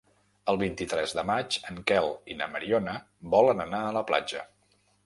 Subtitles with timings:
[0.53, 2.99] El vint-i-tres de maig en Quel i na Mariona
[3.37, 4.49] volen anar a la platja.